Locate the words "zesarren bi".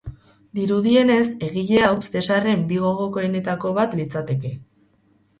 2.05-2.79